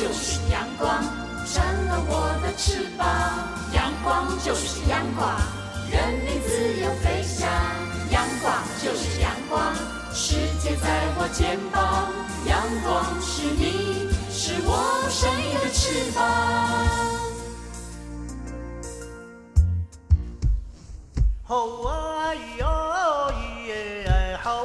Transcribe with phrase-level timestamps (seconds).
[0.00, 1.04] 就是阳光，
[1.44, 3.06] 成了我的翅膀。
[3.74, 5.38] 阳光就是阳光，
[5.90, 7.46] 任你自由飞翔。
[8.10, 8.50] 阳光
[8.82, 9.74] 就是阳光，
[10.14, 12.08] 世界在我肩膀。
[12.46, 16.24] 阳光是你，是我生命的翅膀。
[21.42, 21.56] 好
[21.86, 22.64] 啊咿哟
[23.34, 24.64] 咿耶，好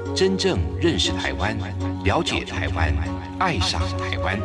[0.13, 1.57] 真正认识台湾，
[2.03, 2.93] 了解台湾，
[3.39, 4.37] 爱上台湾。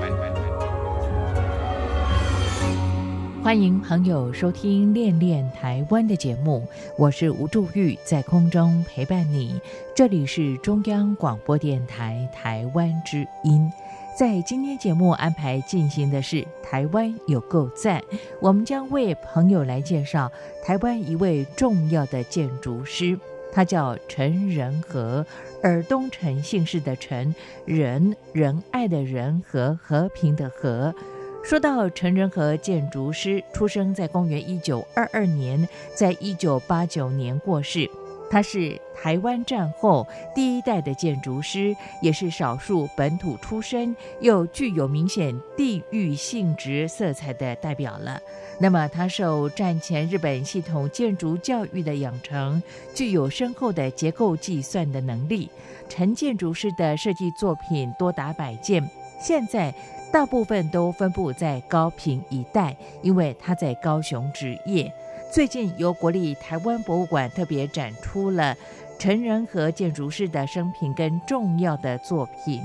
[3.43, 9.61] 欢迎朋友收听《恋恋台湾》的节目，我是吴祝玉，在空中陪伴你。
[9.95, 13.71] 这里是中央广播电台台湾之音。
[14.17, 18.03] 在今天节目安排进行的是“台湾有够赞”，
[18.41, 20.31] 我们将为朋友来介绍
[20.65, 23.19] 台湾一位重要的建筑师，
[23.57, 25.25] 他叫陈仁和，
[25.63, 30.95] 尔东陈姓氏的陈仁，仁爱的仁和和平的和。
[31.43, 37.89] 说到陈仁和建筑师，出生在公元一九二二年，在一九八九年过世。
[38.29, 48.21] 他是台湾战后第一代的建筑师，也是少数本土出身又具有明显地域性质色彩的代表了。
[48.59, 52.63] 那么，他受战前日本系统建筑教育的养成，
[52.95, 55.49] 具有深厚的结构计算的能力。
[55.89, 58.89] 陈建筑师的设计作品多达百件，
[59.21, 59.75] 现在。
[60.13, 64.91] 大部分都分布在高平一带，因为他在高雄职业。
[65.31, 68.57] 最近由国立台湾博物馆特别展出了
[68.99, 72.63] 陈仁和建筑师的生平跟重要的作品。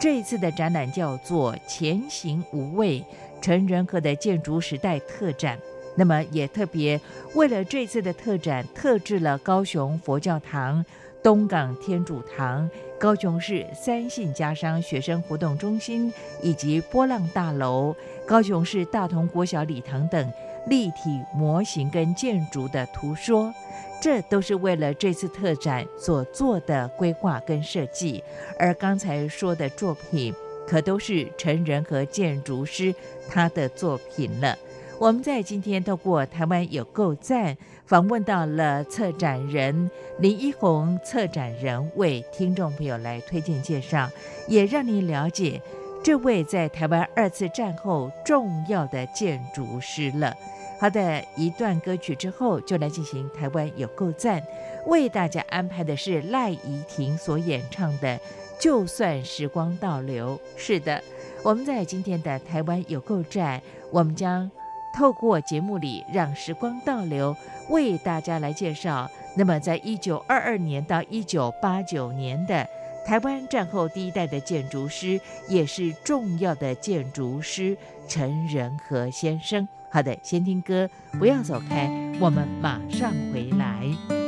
[0.00, 3.04] 这一次的展览叫做“前行无畏：
[3.42, 5.58] 陈仁和的建筑时代特展”。
[5.94, 7.00] 那么也特别
[7.34, 10.84] 为了这次的特展，特制了高雄佛教堂、
[11.22, 12.68] 东港天主堂。
[12.98, 16.10] 高雄市三信家商学生活动中心
[16.42, 17.94] 以及波浪大楼、
[18.26, 20.32] 高雄市大同国小礼堂等
[20.66, 23.52] 立体模型跟建筑的图说，
[24.00, 28.22] 这都是为了这次特展所做的规划跟设计。
[28.58, 30.34] 而刚才说的作品，
[30.66, 32.94] 可都是陈仁和建筑师
[33.28, 34.58] 他的作品了。
[34.98, 44.10] 我们在今天透过台湾有够赞访问到了策展人林一红，策展人为听众朋友来推荐介绍，
[44.48, 45.60] 也让您了解
[46.02, 50.34] 这位在台湾二次战后重要的建筑师了。
[50.78, 54.42] 好的，一段歌曲之后就来进行台湾有够赞，
[54.86, 58.08] 为大家安排的是赖怡婷所演唱的
[58.60, 60.38] 《就算时光倒流》。
[60.56, 61.02] 是的，
[61.42, 63.60] 我们在今天的台湾有够赞，
[63.90, 64.50] 我们将。
[64.94, 67.36] 透过节目里让时光倒流，
[67.68, 69.10] 为大家来介绍。
[69.34, 72.66] 那么，在一九二二年到一九八九年的
[73.04, 75.20] 台湾战后第一代的建筑师，
[75.50, 77.76] 也是重要的建筑师
[78.08, 79.68] 陈仁和先生。
[79.96, 81.90] 好的，先听歌，不要走开，
[82.20, 84.25] 我们马上回来。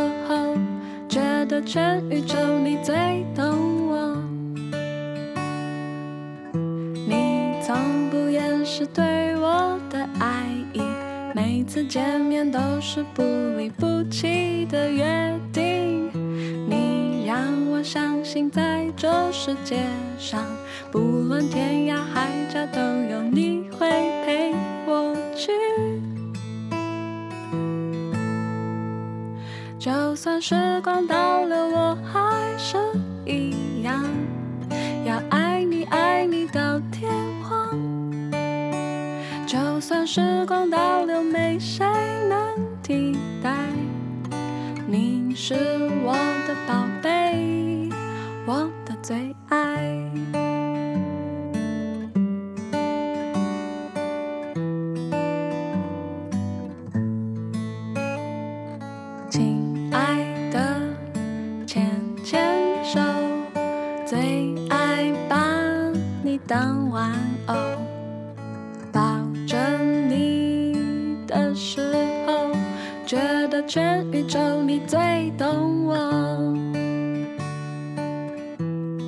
[0.00, 0.56] 时候，
[1.08, 2.94] 觉得全宇宙你最
[3.34, 4.16] 懂我。
[7.06, 7.76] 你从
[8.10, 10.80] 不掩饰对我的爱意，
[11.34, 13.22] 每次见面都是不
[13.58, 16.10] 离不弃的约定。
[16.66, 17.38] 你让
[17.70, 19.76] 我相信在这世界
[20.18, 20.42] 上，
[20.90, 23.88] 不论天涯海角都有你，会
[24.24, 24.54] 陪
[24.86, 25.50] 我去。
[29.80, 32.76] 就算时光倒流我还是
[33.24, 34.04] 一样
[35.06, 37.10] 要爱你爱你到天
[37.42, 37.80] 荒。
[39.46, 41.82] 就算时光倒流没谁
[42.28, 42.38] 能
[42.82, 43.56] 替代。
[44.86, 45.54] 你是
[46.04, 46.12] 我
[46.46, 47.88] 的宝贝
[48.46, 49.34] 我的最
[66.50, 67.12] 当玩
[67.46, 67.54] 偶
[68.90, 69.00] 抱
[69.46, 69.56] 着
[70.08, 70.74] 你
[71.24, 71.94] 的时
[72.26, 72.50] 候
[73.06, 73.16] 觉
[73.46, 75.96] 得全宇宙你最懂我。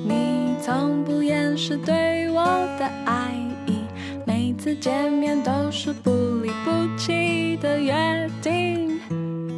[0.07, 2.45] 你从不掩饰对我
[2.79, 3.33] 的爱
[3.67, 3.79] 意
[4.25, 6.11] 每次见面都是不
[6.41, 7.93] 离不弃的约
[8.41, 9.01] 定。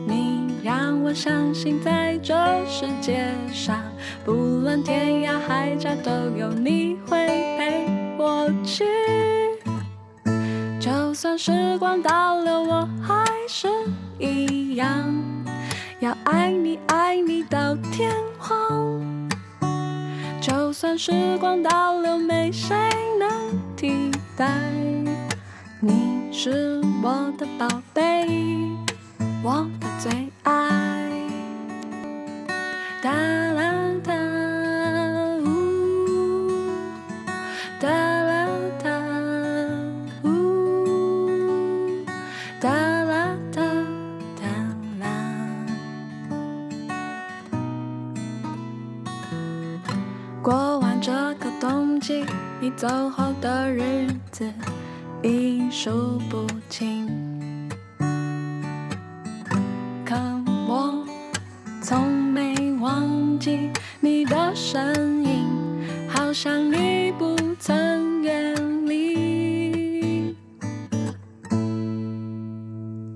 [0.07, 2.33] 你让我相信在这
[2.65, 3.79] 世界上
[4.23, 7.54] 不论天涯海角都有你会
[8.65, 8.83] 续
[10.79, 13.67] 就算时光倒流我还是
[14.17, 15.13] 一样
[15.99, 19.01] 要爱你爱你到天荒。
[20.41, 22.75] 就算时光倒流没谁
[23.19, 23.29] 能
[23.75, 24.61] 替代
[25.79, 28.27] 你是我的宝贝
[29.43, 31.11] 我的最爱。
[33.01, 33.34] 但
[52.75, 54.51] 走后的日子
[55.23, 57.07] 已数不清，
[60.05, 60.13] 可
[60.67, 61.05] 我
[61.81, 63.71] 从没忘记
[64.01, 65.47] 你的身影，
[66.09, 70.35] 好像你不曾远离。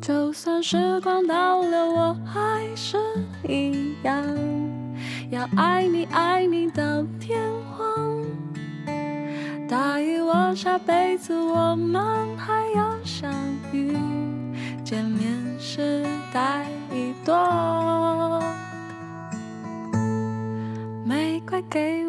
[0.01, 2.97] 就算时光倒流，我还是
[3.45, 4.25] 一样
[5.29, 6.71] 要爱你，爱你
[10.61, 13.31] 下辈子，我们还要相
[13.71, 13.95] 遇。
[14.83, 18.43] 见面时带一朵
[21.05, 22.05] 玫瑰给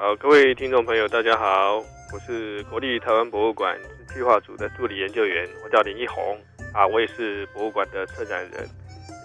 [0.00, 1.76] 好各位听众朋友，大家好，
[2.10, 6.40] 我是国立台湾博物馆计划组的助理研究员，我叫林一宏
[6.72, 8.66] 啊，我也是博物馆的策展人。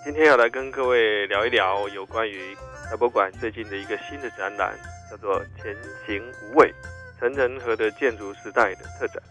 [0.03, 2.53] 今天要来跟各位聊一聊有关于
[2.89, 4.77] 台博馆最近的一个新的展览，
[5.09, 5.73] 叫做《前
[6.05, 6.69] 行无畏：
[7.17, 9.23] 陈仁和的建筑时代》的特展。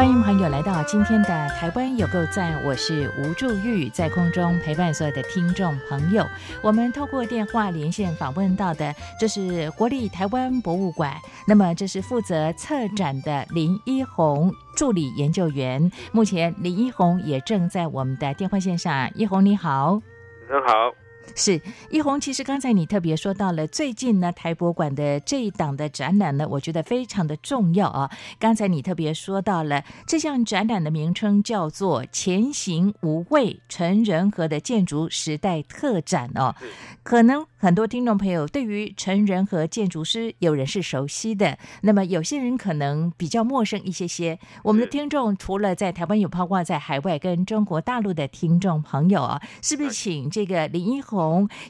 [0.00, 6.24] 欢迎朋友来到今天的台湾有够赞，我是吴祝玉，在空中陪伴所有的听众朋友。
[6.62, 11.14] 我们透过电话连线访问到的，这是国立台湾博物馆，
[11.46, 15.92] 那么这是负责策展的林一红助理研究员。
[16.12, 20.00] 目前林一红也正在我们的电话线上，一红你好，
[20.48, 21.09] 你好。
[21.36, 21.60] 是
[21.90, 28.10] 一红，其实刚才你特别说到了最近呢台博馆的这一档的展览呢，我觉得非常的重要啊。
[28.38, 36.54] 刚才你特别说到了这项展览的名称叫做“前行无畏：陈仁和的建筑时代特展”哦。
[37.02, 44.38] 可能很多听众朋友对于陈仁和建筑师有人是熟悉的，那么有些人可能比较陌生一些些。
[44.62, 51.19] 我们的听众除了在台湾有包括在海外跟中国大陆的听众朋友啊，是不是请这个林一红？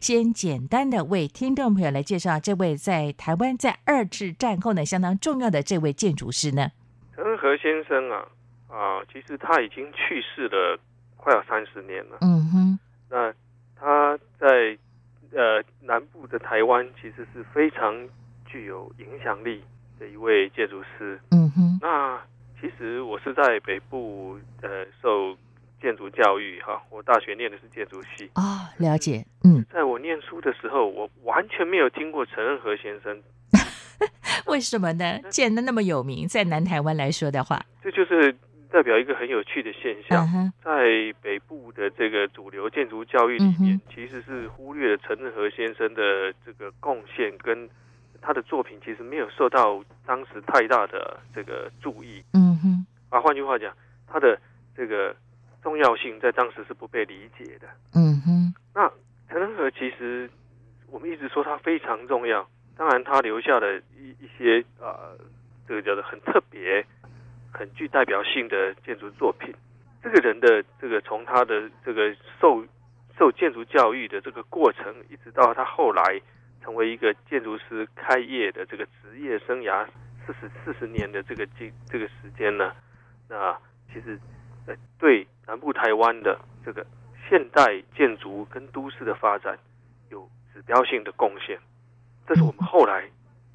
[0.00, 6.70] 先简单的为听众朋友来介绍这位在台湾在二次战后呢相当重要的这位建筑师呢。
[7.14, 8.24] 陈和先生啊
[8.68, 10.78] 啊，其实他已经去世了
[11.16, 12.18] 快要三十年了。
[12.20, 12.78] 嗯哼，
[13.10, 13.34] 那
[13.76, 14.78] 他在
[15.32, 18.08] 呃南部的台湾其实是非常
[18.46, 19.62] 具有影响力
[19.98, 21.20] 的一位建筑师。
[21.30, 22.20] 嗯哼，那
[22.60, 25.36] 其实我是在北部呃受
[25.80, 28.30] 建筑教育哈，我大学念的是建筑系。
[28.34, 33.22] 哦，了解，嗯，在我念书的时候，我完全没有听过陈仁和先生，
[34.46, 35.18] 为什么呢？
[35.30, 38.34] 建的那么有名，在南台湾来说的话，这就是
[38.70, 40.26] 代表一个很有趣的现象，
[40.62, 47.68] 在北部的这个主流建筑教育里面，其实是忽略了陈仁和先生的这个贡献跟
[48.20, 53.74] 他的作品，其实没有受到当时太大的这个注意，嗯哼，啊，换句话讲，
[54.06, 54.38] 他的
[54.76, 55.16] 这个。
[55.62, 57.68] 重要性在当时是不被理解的。
[57.94, 58.90] 嗯哼，那
[59.28, 60.28] 陈仁和其实
[60.88, 65.16] 我们一直说他非常重要，当然他留下的一一些呃，
[65.68, 66.84] 这个叫做很特别、
[67.52, 69.54] 很具代表性的建筑作品。
[70.02, 72.64] 这个人的这个从他的这个受
[73.18, 76.20] 受建筑教育的这个过程，一直到他后来
[76.62, 79.86] 成为一个建筑师开业的这个职业生涯
[80.26, 82.72] 四十四十年的这个这这个时间呢，
[83.28, 83.54] 那
[83.92, 84.18] 其实。
[84.98, 86.86] 对南部台湾的这个
[87.28, 89.58] 现代建筑跟都市的发展
[90.10, 91.58] 有指标性的贡献，
[92.26, 93.08] 这是我们后来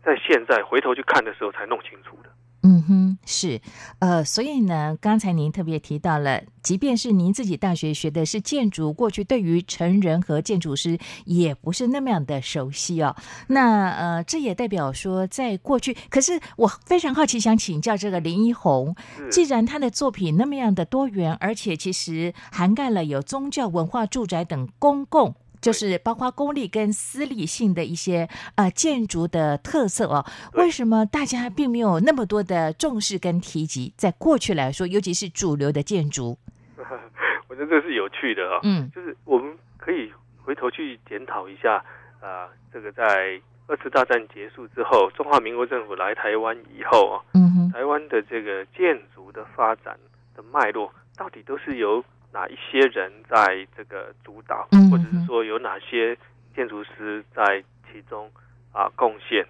[0.04, 2.30] 在现在回头去看的时候才弄清楚的。
[2.68, 3.62] 嗯哼，是，
[4.00, 13.16] 呃，所以呢，刚才您特别提到了，即便是您自己大学学的是建筑，过去对于成人和建筑师也不是那么样的熟悉哦。
[13.50, 18.96] 那呃，这也代表说，在过去，可是我非常好奇，想请教这个林一红，
[19.30, 25.36] 既然他的作品那么样的多元，而且其实涵盖了有宗教、文化、住宅等公共。
[25.62, 33.94] 就是包括公立跟私立性的一些呃建筑的特色哦，为什么大家并没有那么多的重视跟提及？
[33.98, 36.38] 在过去来说，尤其是主流的建筑，
[37.48, 38.60] 我觉得这是有趣的啊。
[38.64, 40.12] 嗯，就是我们可以
[40.44, 41.84] 回头去检讨一下
[42.20, 49.98] 啊，这个在二次大战结束之后，中华民国政府来台湾以后啊，嗯哼，台湾的这个建筑的发展
[50.36, 52.04] 的脉络，到底都是由。
[52.36, 56.18] 哪一些人在这个主导，或者是说有哪些
[56.54, 58.30] 建筑师在其中
[58.74, 59.48] 啊贡献？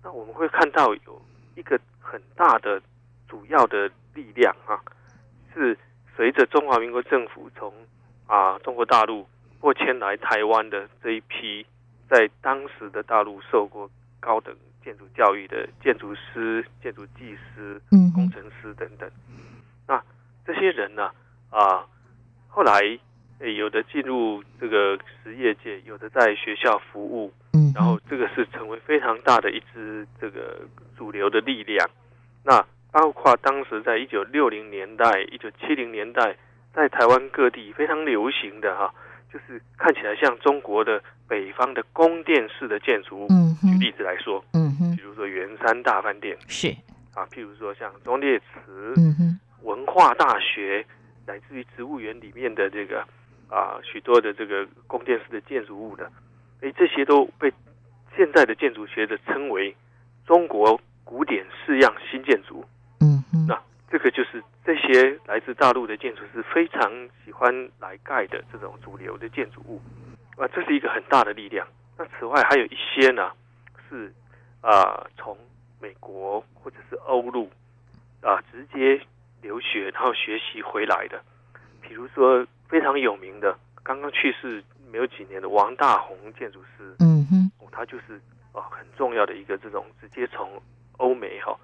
[0.00, 1.20] 那我们会看到有
[1.56, 2.80] 一个很大的
[3.28, 4.78] 主要的力量啊，
[5.52, 5.76] 是
[6.14, 7.74] 随着中华民国政府从
[8.28, 9.26] 啊中国大陆
[9.58, 11.66] 过迁来台湾的这一批，
[12.08, 17.82] 在当时的大陆受过高等建筑教育的建筑师、建筑技师、
[18.14, 19.10] 工程师等等。
[19.88, 20.00] 那
[20.46, 21.10] 这些人呢
[21.50, 21.84] 啊。
[22.52, 22.82] 后来，
[23.56, 30.60] 有的进入这个实业界，有的在学校服务，嗯，然后这个是成为非常大的一支这个
[30.98, 31.88] 主流的力量。
[32.44, 36.36] 那包括当时在一九六零年代、一九七零年代，
[36.74, 38.92] 在台湾各地非常流行的哈，
[39.32, 43.28] 就是看起来像中国的北方的宫殿式的建筑。
[43.30, 46.68] 嗯，举例子来说，嗯哼，比如说圆山大饭店是
[47.14, 50.84] 啊，譬如说像忠烈祠，嗯哼，文化大学。
[51.26, 53.06] 来自于植物园里面的这个
[53.48, 56.10] 啊，许多的这个宫殿式的建筑物的，
[56.60, 57.52] 哎，这些都被
[58.16, 59.74] 现在的建筑学者称为
[60.26, 62.64] 中国古典式样新建筑。
[63.00, 63.60] 嗯，那
[63.90, 69.80] 这个就是这些来自大陆的建筑师非常喜欢来盖的这种主流的建筑物
[70.36, 71.66] 啊，这是一个很大的力量。
[71.98, 73.30] 那此外还有一些呢，
[73.88, 74.12] 是
[74.60, 75.36] 啊，从
[75.80, 77.50] 美国或者是欧陆
[78.22, 79.00] 啊直接。
[79.42, 81.22] 留学然后学习回来的，
[81.80, 88.20] 比如说非常有名的，刚刚去世没有几年的王大宏建筑师，嗯哼，他就是
[88.52, 90.60] 啊很重要的一个这种直接从
[90.98, 91.56] 欧美哈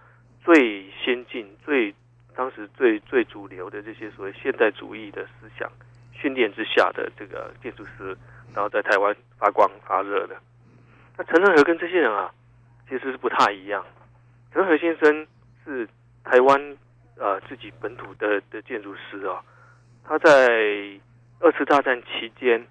[0.42, 1.95] 最先进、最
[2.35, 5.71] 当时最最主流的这些所谓现代主义的思想
[6.12, 8.16] 训练之下的这个建筑师，
[8.54, 10.37] 然后在台湾发光发热的。
[11.16, 12.33] 那陈仁和跟这些人啊
[12.88, 13.85] 其实是不太一样，
[14.52, 15.26] 陈仁和先生
[15.64, 15.88] 是
[16.25, 16.76] 台湾。
[17.18, 19.40] 呃，自己本土的的建筑师啊，
[20.04, 20.30] 他在
[21.40, 22.62] 二次大战期间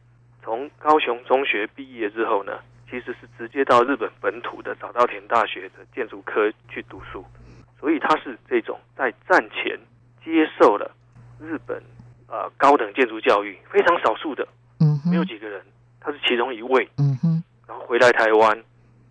[0.43, 7.25] 从高雄中学毕业之后呢，其实是直接到日本本土的早稻田大学的建筑科去读书，
[7.79, 9.79] 所以他是这种在战前
[10.23, 10.91] 接受了
[11.39, 11.81] 日本
[12.27, 14.47] 呃高等建筑教育非常少数的，
[14.79, 15.59] 嗯，没有几个人，
[15.99, 18.63] 他是其中一位，嗯哼，然后回来台湾，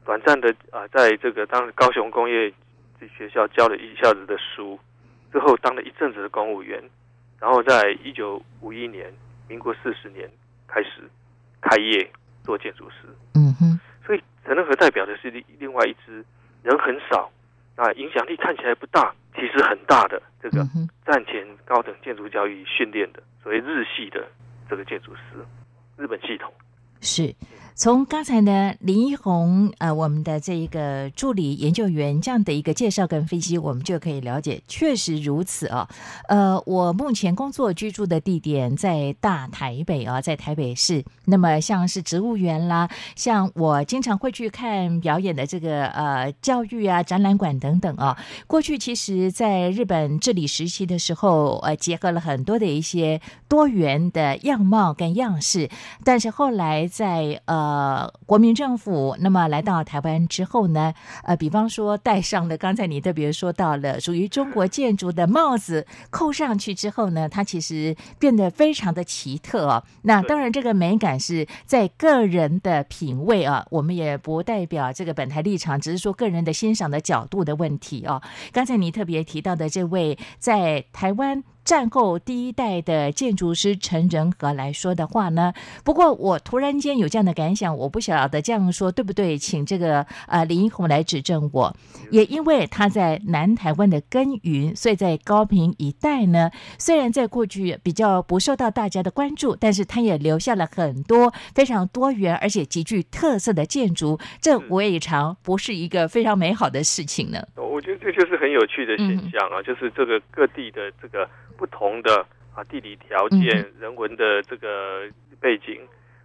[0.04, 2.52] 短暂的啊，在这个当时高雄工业
[3.16, 4.78] 学校教了一下子的书。
[5.34, 6.80] 之后当了一阵子的公务员，
[7.40, 9.12] 然后在一九五一年，
[9.48, 10.30] 民国四十年
[10.68, 11.10] 开始
[11.60, 12.08] 开业
[12.44, 13.08] 做建筑师。
[13.34, 16.24] 嗯哼，所以陈仁和代表的是另另外一支
[16.62, 17.28] 人很少
[17.74, 20.64] 啊，影响力看起来不大，其实很大的这个
[21.04, 24.24] 战前高等建筑教育训练的所谓日系的
[24.70, 25.44] 这个建筑师，
[25.96, 26.54] 日本系统。
[27.00, 27.34] 是。
[27.76, 35.88] 从刚才呢，林一红呃，我们的这一个助理研究员这样的一个介绍跟分析，我们就可以了解，确实如此哦。
[36.28, 41.04] 呃，我目前工作居住的地点在大台北啊，在台北市。
[41.24, 48.16] 那么像是植物园啦，像我经常会去看表演的这个呃教育啊展览馆等等啊。
[48.46, 55.68] 过去其实在日本治理时期的时候，呃，结合了很多的一些多元的样貌跟样式，
[56.04, 57.63] 但是后来在呃。
[57.64, 60.92] 呃，国民政府那么来到台湾之后呢，
[61.22, 69.82] 呃，比方说戴上了刚才你特别说到了属于中国建筑的帽子，扣上去之后呢，它其实变得非常的奇特哦。
[70.02, 78.20] 那当然，这个美感是在个人的品味啊，我们也不代表这个本台立场，只是说个人的欣赏的角度的问题哦。
[78.52, 81.42] 刚才你特别提到的这位在台湾。
[81.64, 85.52] 战后第一代的建筑师陈仁和来说的话呢，
[85.82, 91.74] 不过我突然间有这样的感想，我不晓得这样说对不对，请这个呃林一红来指正我。
[92.10, 107.42] 也因为他在南台湾的耕耘，所以在高平一带呢，虽然在过去比较不受到大家的关注，但是他也留下了很多非常多元而且极具特色的建筑，这未尝不是一个非常美好的事情呢。
[107.56, 111.26] 我觉得这就是很有趣的现象啊，就是这个各地的这个。
[111.56, 115.08] 不同的啊地理条件、人文的这个
[115.40, 115.80] 背景，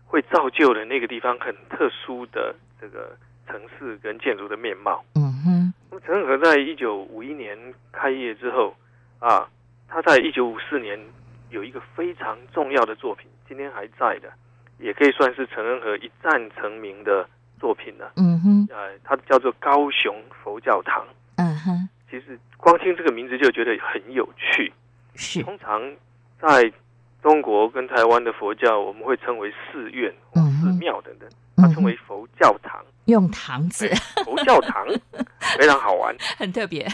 [0.06, 3.16] 会造就了那个地方很特殊的这个
[3.48, 5.04] 城市跟建筑的面貌。
[5.16, 5.74] 嗯哼。
[5.90, 7.58] 那么陈和在一九五一年
[7.92, 8.76] 开业之后
[9.20, 9.50] 啊，
[9.88, 11.00] 他在一九五四年
[11.50, 14.32] 有一个非常重要的作品，今天还在的，
[14.78, 17.28] 也可以算是陈仁和一战成名的
[17.60, 18.12] 作品了。
[18.18, 18.68] 嗯哼。
[18.72, 21.06] 呃，它叫做高雄佛教堂。
[21.38, 21.90] 嗯哼。
[22.10, 24.72] 其实光听这个名字就觉得很有趣。
[25.44, 25.82] 通常
[26.42, 26.72] 在
[27.22, 33.90] 中国跟台湾的佛教，我们会称为寺院、寺庙等等，它称为佛教堂，用“堂”字，
[34.24, 34.88] 佛教堂
[35.60, 36.88] 非常好玩，很特别。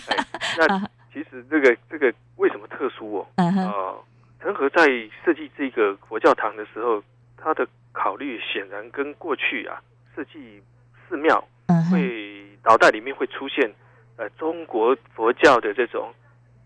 [0.58, 0.80] 那
[1.14, 3.28] 其实这个这个为什么特殊哦？
[3.38, 3.94] 啊，
[4.42, 4.88] 陈和在
[5.24, 7.04] 设计这个佛教堂的时候，
[7.38, 9.80] 他的考虑显然跟过去啊
[10.16, 10.62] 设计
[11.08, 11.48] 寺庙
[11.92, 13.72] 会脑袋里面会出现
[14.18, 16.12] 呃中国佛教的这种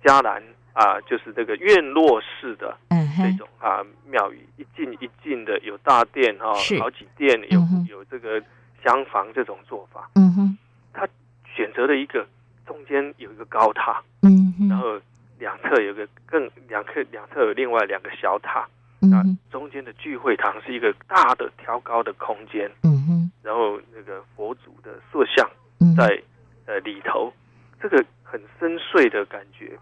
[0.06, 0.42] 伽蓝。
[0.74, 8.42] 啊，就是这个院落式的这种啊庙宇，一进一进的有大殿哈，好几殿有有这个
[8.84, 10.10] 厢房这种做法。
[10.16, 10.58] 嗯哼，
[10.94, 11.08] 他
[11.54, 12.26] 选择了一个
[12.66, 15.00] 中间有一个高塔，嗯哼，然后
[15.38, 18.66] 两侧有个更两侧两侧有另外两个小塔，
[19.00, 25.50] 那中间的聚会堂是一个大的挑高的空间，嗯哼，然后那个佛祖的塑像
[25.98, 26.22] 在
[26.66, 27.34] 呃里头，
[27.82, 29.78] 这个很深邃的感觉。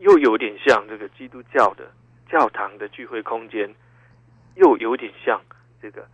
[0.00, 1.90] 又有点像这个基督教的
[2.30, 3.74] 教堂的聚会空间，
[4.56, 5.40] 又有点像
[5.80, 6.06] 这个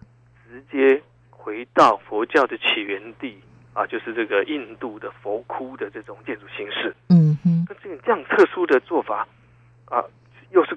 [0.47, 3.41] 直接回到佛教的起源地
[3.73, 6.95] 啊，就是这个印度的佛窟的这种建筑形式。
[7.09, 9.27] 嗯哼，那这个这样特殊的做法
[9.87, 10.03] 啊，
[10.51, 10.77] 又是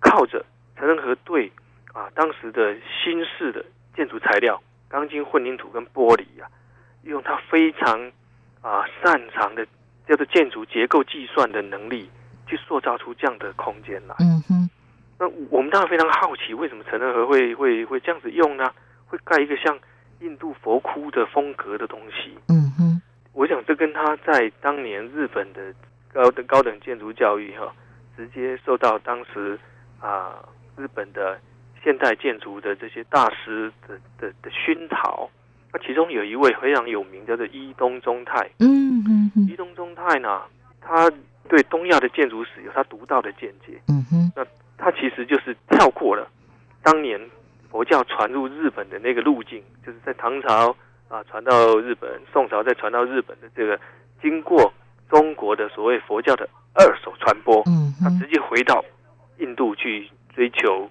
[0.00, 0.44] 靠着
[0.76, 1.50] 陈仁和对
[1.92, 6.48] 啊当时的新式的建筑材料钢筋混凝土跟玻璃啊，
[7.02, 8.10] 用他非常
[8.60, 9.66] 啊擅长的
[10.08, 12.10] 叫做建筑结构计算的能力。
[12.50, 14.16] 去塑造出这样的空间来。
[14.18, 14.68] 嗯哼，
[15.20, 18.68] 那我们当然非常好奇，为什么陈仁和会会会这样子用呢？
[19.06, 19.78] 会盖一个像
[20.18, 22.36] 印度佛窟的风格的东西。
[22.48, 23.00] 嗯哼，
[23.32, 25.72] 我想这跟他在当年日本的
[26.12, 27.72] 高等高等建筑教育哈，
[28.16, 29.56] 直接受到当时
[30.00, 30.34] 啊
[30.76, 31.38] 日本的
[31.84, 35.30] 现代建筑的这些大师的的的熏陶。
[35.72, 38.50] 那其中有一位非常有名，叫做伊东忠太。
[38.58, 40.42] 嗯嗯，伊东忠太呢，
[40.80, 41.08] 他。
[41.50, 43.82] 对东亚的建筑史有他独到的见解。
[43.88, 44.46] 嗯哼，那
[44.78, 46.30] 他其实就是跳过了
[46.80, 47.20] 当年
[47.68, 50.74] 佛教传入日本的那个路径，就是在唐朝
[51.08, 53.78] 啊传到日本，宋朝再传到日本的这个
[54.22, 54.72] 经过
[55.10, 57.60] 中国的所谓佛教的二手传播。
[57.66, 58.84] 嗯，他直接回到
[59.38, 60.88] 印度去追求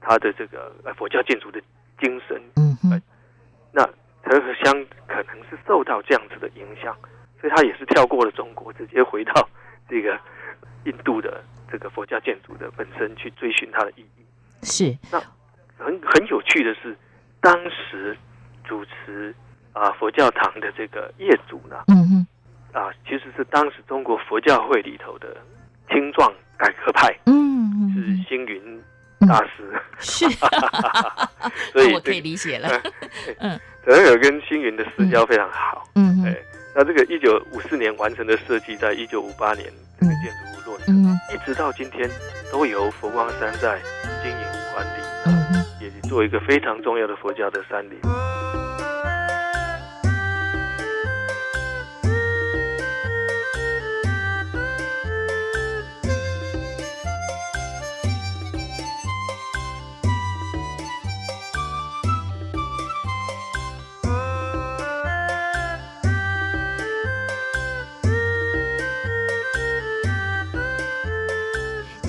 [0.00, 1.62] 他的这个佛教建筑的
[2.00, 2.36] 精神。
[2.56, 3.00] 嗯哼，
[3.70, 3.88] 那
[4.24, 6.92] 陈和香可能是受到这样子的影响，
[7.40, 9.48] 所以他也是跳过了中国，直接回到。
[9.88, 10.18] 这个
[10.84, 14.24] 印度的这个佛教建筑的本身去追寻它的意义。
[14.62, 14.96] 是。
[15.10, 15.20] 那
[15.78, 16.96] 很很有趣的是，
[17.40, 18.16] 当时
[18.64, 19.34] 主持
[19.72, 22.26] 啊佛教堂的这个业主呢，嗯哼。
[22.72, 25.36] 啊其实是当时中国佛教会里头的
[25.90, 28.82] 青壮改革派，嗯是星云
[29.28, 29.82] 大师。
[29.98, 30.24] 是，
[31.72, 32.68] 所以我可以理解了，
[33.40, 36.34] 嗯，可能有跟星云的私交非常好，嗯哎。
[36.74, 40.94] 那这个一九五四年完成的设计，在一九五八年这个建筑物落成，
[41.34, 42.08] 一直到今天
[42.50, 43.78] 都由佛光山在
[44.22, 47.98] 经营管理，嗯，也做一个非常重要的佛教的山林。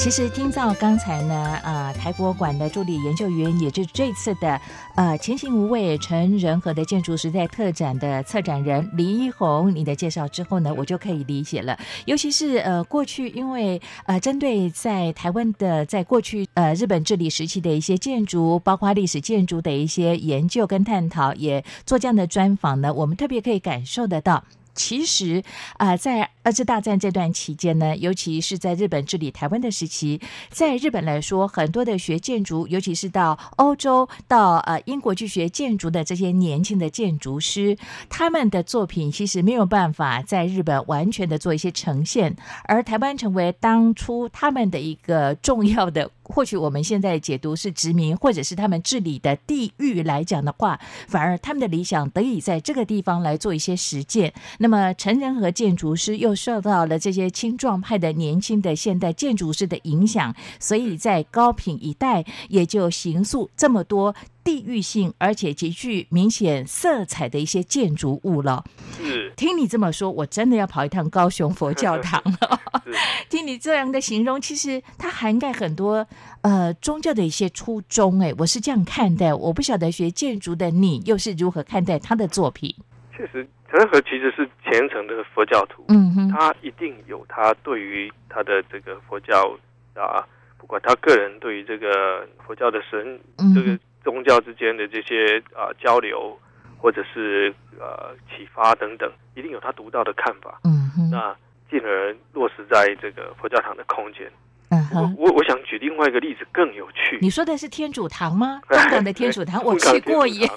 [0.04, 4.60] 其实听到刚才呢，呃，台博馆的助理研究员，也就是这次的
[4.96, 11.80] 呃“前行无畏，成人和”的建筑时代特展的策展人李一红，你的介绍之后呢，我就可以理解了。
[12.04, 24.44] 尤其是呃，过去因为呃，针对在台湾的在过去呃日本治理时期的一些建筑，包括历史建筑的一些研究跟探讨，也做这样的专访呢，我们特别可以感受得到。
[24.76, 25.44] 其实，
[25.78, 37.78] 啊，在二次大战这段期间呢，尤其是在日本治理台湾的时期，在日本来说，很多的学建筑，尤其是到欧洲、到呃英国去学建筑的这些年轻的建筑师，
[38.10, 46.12] 他们的作品其实没有办法在日本完全的做一些呈现，而台湾成为当初他们的一个重要的。
[46.26, 54.34] 或许我们现在解读是殖民，或者是他们治理的地域来讲的话，反而他们的理想得以在这个地方来做一些实践。
[54.60, 64.16] 那么成人和建筑师又受到了这些青壮派的年轻的现代建筑师的影响，所以在高品一带也就形塑这么多。
[64.44, 68.62] 地域性而且极具明显色彩的一些建筑物了。
[68.98, 72.60] 是，听你这么说，我真的要跑一趟高雄佛教堂了。
[73.30, 76.06] 听你这样的形容，其实它涵盖很多
[76.42, 78.20] 呃宗教的一些初衷。
[78.20, 79.34] 哎，我是这样看待。
[79.34, 82.76] 我不晓得学建筑的你又是如何看待他的作品。
[83.16, 85.86] 确实，陈和其实是虔诚的佛教徒。
[85.90, 89.58] 嗯哼，他一定有他对于他的这个佛教
[89.96, 93.20] 啊，不管他个人对于这个佛教的神
[93.56, 93.80] 这个。
[94.04, 96.38] 宗教之间的这些啊交流，
[96.78, 100.60] 或者是呃启发等等，一定有他独到的看法。
[100.66, 101.34] 嗯哼，那
[101.72, 104.30] 进而落实在这个佛教堂的空间。
[104.74, 107.18] 嗯哼，我我想举另外一个例子更有趣。
[107.22, 108.60] 你说的是天主堂吗？
[108.70, 110.48] 东港的天主堂，我去过耶。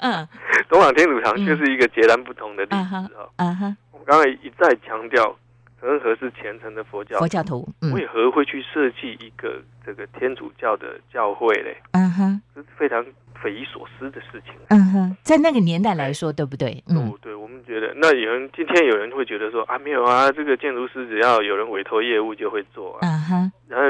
[0.00, 0.26] 嗯，
[0.68, 3.08] 东港天主堂 就是一个截然不同的例子啊。
[3.36, 5.36] 啊哈，我刚才一再强调。
[5.82, 11.76] 任何是虔诚的佛教佛教徒，为何会去设计一个这个天主教的教会嘞？
[11.92, 14.54] 嗯哼，这是非常匪夷所思的事情。
[14.68, 16.82] 嗯哼，在那个年代来说，对不对？
[16.88, 23.00] 嗯，对，我们觉得，那有人今天有人会觉得说啊，没有啊，这个建筑师只要有人委托业务就会做啊。
[23.02, 23.86] 嗯哼，然后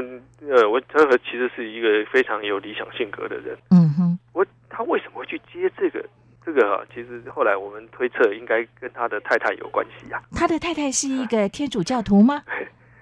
[0.49, 3.57] 呃，我任何其实是一个非常有理想性格的人。
[3.71, 6.03] 嗯哼，我他为什么会去接这个？
[6.55, 10.23] 这个其实后来我们推测应该跟他的太太有关系呀。
[10.35, 12.43] 他的太太是一个天主教徒吗？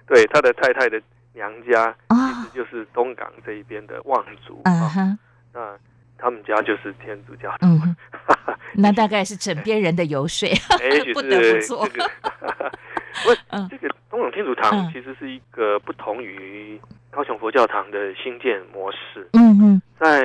[0.06, 1.00] 对，他的太太的
[1.32, 5.18] 娘家其实就是东港这一边的望族啊。
[5.52, 5.76] 那
[6.16, 7.52] 他们家就是天主教。
[7.60, 7.96] 嗯，
[8.74, 10.48] 那大概是枕边人的游说，
[11.12, 11.88] 不得不做。
[13.24, 19.28] 不，这个东港天主堂其实是一个不同于高雄佛教堂的新建模式。
[19.32, 19.82] 嗯嗯。
[19.98, 20.22] 在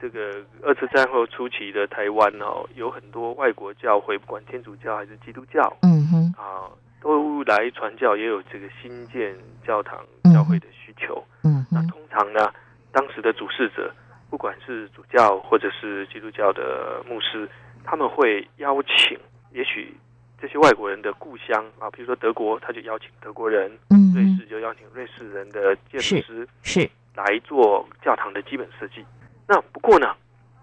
[0.00, 9.34] 这个二次战后初期的台湾哦，有很多外国教会，不管天主教还是基督教，嗯哼，啊，都来传教，也有这个新建
[9.66, 9.98] 教堂
[10.32, 11.24] 教会的需求。
[11.42, 12.52] 嗯，那通常呢，
[12.92, 13.92] 当时的主事者，
[14.30, 17.48] 不管是主教或者是基督教的牧师，
[17.82, 19.18] 他们会邀请，
[19.50, 19.92] 也许
[20.44, 26.46] 这些外国人的故乡啊，比如说德国，他就邀请德国人；嗯，瑞士就邀请瑞士人的建筑师。
[26.62, 26.90] 是。
[27.16, 29.02] 来做教堂的基本设计。
[29.48, 30.14] 那不过呢，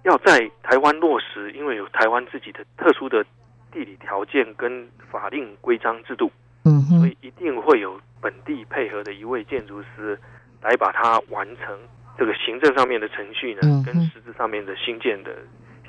[0.04, 3.26] 要在台湾落实，因为有台湾自己的特殊的
[3.72, 6.32] 地理条件跟法令规章制度，
[6.66, 10.16] 嗯，所以一定会有本地配合的一位建筑师
[10.62, 11.76] 来把它完成
[12.20, 15.36] 这个行政上面的程序呢，跟实质上面的新建的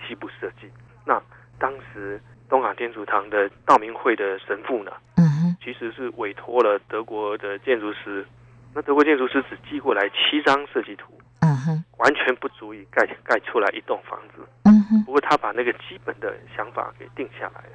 [0.08, 0.70] 西部设计。
[1.04, 1.20] 那
[1.58, 2.18] 当时
[2.52, 8.26] 东港天主堂的道明会的神父呢，嗯，其实是委托了德国的建筑师。
[8.74, 15.02] 那德国建筑师只寄过来七张设计图，嗯哼，完全不足以盖盖出来一栋房子，嗯哼。
[15.06, 17.72] 不过他把那个基本的想法给定下来了。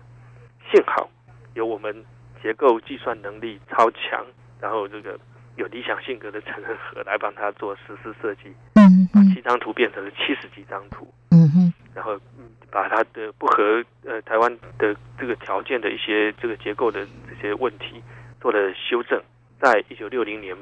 [0.72, 1.10] 幸好
[1.56, 2.06] 有我们
[2.44, 4.24] 结构计算能力超强，
[4.62, 5.20] 然后这个
[5.56, 11.67] 有理想性格的陈仁和来帮他做实施设计，嗯把七张图变成了七十几张图，嗯哼，
[11.98, 12.16] 然后
[12.70, 18.02] 把它的不合呃台湾的这个条件的一些这个结构的这些问题
[18.40, 19.20] 做了修正，
[19.60, 20.56] 在一九六零年。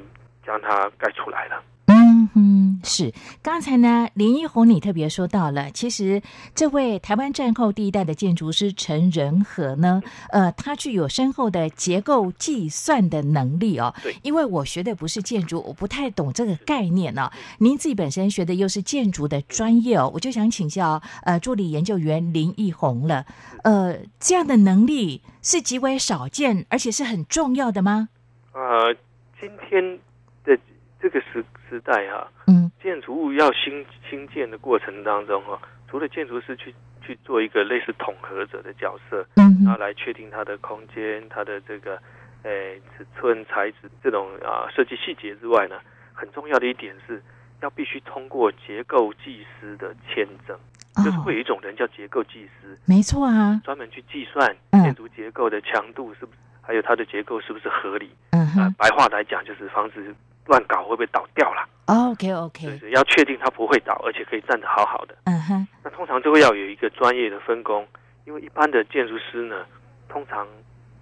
[0.46, 1.60] 将它盖出来了。
[1.88, 2.38] 嗯哼，
[2.86, 6.22] 是，刚才呢，林一红你特别说到了，其实
[6.54, 13.92] 这位台湾战后第一代的建筑师陈仁和呢，呃，他具有深厚的结构计算的能力哦。
[14.04, 17.28] 对，因为我学的不是建筑，我不太懂这个概念呢。
[17.58, 23.26] 您自己本身学的又是建筑的专业哦，我就想请教呃助理研究员林一红了，
[23.64, 28.10] 呃，这样的能力是极为少见，而且是很重要的吗？
[28.52, 28.94] 呃，
[29.40, 29.98] 今天
[30.44, 30.56] 的
[31.02, 42.00] 这个时时代哈，嗯，建筑物要新新建的过程当中哈，除了建筑师去去做一个类似统合者的角色，嗯然后来确定它的空间、它的这个
[42.42, 45.76] 诶尺寸、材质这种啊设计细节之外呢，
[46.12, 47.22] 很重要的一点是
[47.62, 50.56] 要必须通过结构技师的签证，
[51.04, 54.82] 就是会有一种人叫结构技师，没错啊，专门去计算嗯。
[54.82, 58.10] 建筑结构的强度是不是，还有它的结构是不是合理。
[58.30, 60.14] 嗯啊哼，白话来讲就是防止
[60.46, 61.68] 乱搞会不会倒掉了。
[61.86, 65.16] ，OK OK，对，要确定它不会倒，而且可以站得好好的。
[65.24, 67.86] 嗯哼，那通常就会要有一个专业的分工，
[68.24, 69.64] 因为一般的建筑师呢，
[70.08, 70.46] 通常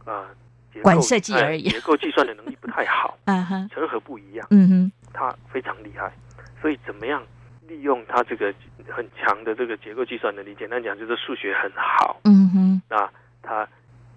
[0.04, 0.26] 呃
[0.72, 3.16] 结构管设计而已哎结构计算的能力不太好。
[3.26, 6.12] 嗯哼，成和不一样，嗯哼，他非常厉害，
[6.60, 7.22] 所以怎么样
[7.66, 8.52] 利用他这个
[8.90, 10.54] 很强的这个结构计算能力？
[10.54, 13.10] 简单讲就是数学很好，嗯哼，那
[13.42, 13.66] 他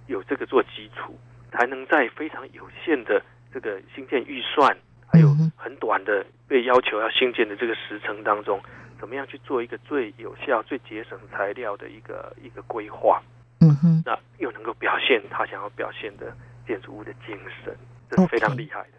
[0.08, 1.18] 有这个做基础，
[1.52, 3.22] 才能在非常有限的
[3.54, 4.76] 这个新建预算，
[5.08, 8.62] 还有很短的被要求要新建的这个时程当中，
[9.00, 13.22] 怎么样去做一个最有效、最节省材料的一个一个规划？
[13.60, 16.36] 嗯哼，那又能够表现他想要表现的
[16.68, 17.76] 建筑物的精神，
[18.10, 18.90] 这是非常厉害的。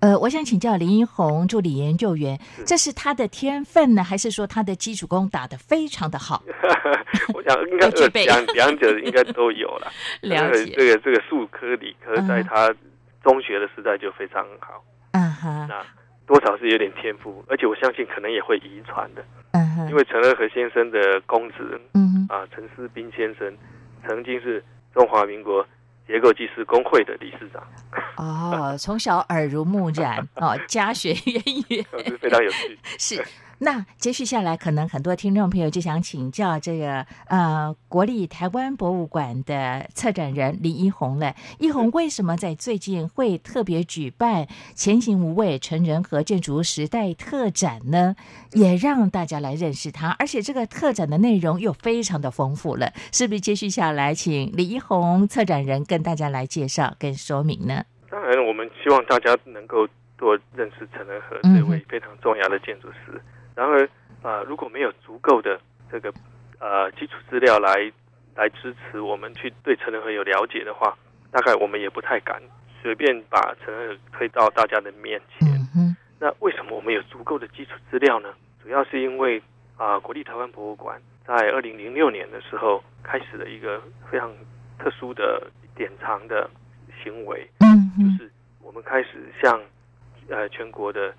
[0.00, 6.42] 呃，我想请教林一红助理研究员，这是他的天分呢，还是说他的基础功打得非常的好？
[7.34, 9.90] 我想应该 都具备 两两者应该都有了。
[10.20, 12.74] 了解，这个这个数科理科在嗯他
[13.24, 14.91] 中学的时代就非常好，嗯
[15.42, 15.84] 哼，那
[16.26, 19.24] 多少是有点天赋，而且我相信可能也会遗传的。
[19.52, 23.52] 嗯哼，因为陈二和先生的公子嗯，啊，陈思斌先生
[24.06, 25.66] 曾经是中华民国
[26.06, 27.62] 结构技师工会的理事长，
[28.16, 32.78] 哦，从小耳濡目染，哦，家学渊源， 是非常有趣。
[32.98, 33.24] 是。
[33.64, 41.32] 那接续下来，可能很多听众朋友就想请教这个呃国立台湾博物馆的策展人林一红了。
[41.60, 48.16] 一红为什么在最近会特别举办“前行无畏成人和建筑时代”特展呢？
[48.50, 53.40] 也让大家来认识他，而且这个特展的内容又非常的丰富了，是不是？
[53.40, 57.84] 接续下来，请李一红策展人跟大家来介绍跟说明呢？
[58.10, 63.22] 当然，我们希望大家能够多认识陈仁和嗯这位非常重要的建筑师。
[63.54, 63.88] 然而，
[64.22, 65.60] 啊，如果没有足够的
[65.90, 66.12] 这个
[66.58, 67.92] 呃基础资料来
[68.34, 70.96] 来支持我们去对陈仁和有了解的话，
[71.30, 72.40] 大概我们也不太敢
[72.80, 75.48] 随便把陈仁和推到大家的面前。
[75.48, 78.32] 嗯哼，那为什么我们有足够的基础资料呢？
[78.62, 79.42] 主要是因为
[79.76, 84.32] 啊、国立台湾博物馆在二零零六年的时候开始了一个非常
[84.78, 86.48] 特殊的典藏的
[87.02, 89.60] 行为，就嗯就，是我们开始向
[90.28, 91.12] 呃全国的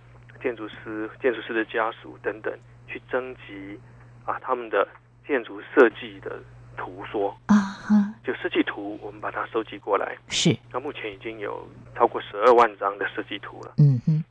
[0.44, 2.54] 建筑师、建筑师的家属等等
[2.86, 3.80] 去征集
[4.26, 4.86] 啊他们的
[5.26, 6.38] 建筑设计的
[6.76, 10.18] 图说，啊哈，就设计图，我们把它收集过来。
[10.28, 13.76] 是，那目前已经有超过十二万张的设计图了。
[13.78, 14.24] 嗯哼，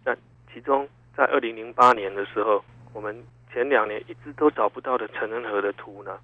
[0.53, 3.16] 其中在二零零八年的时候，我们
[3.51, 6.18] 前两年一直都找不到的陈仁和的图呢，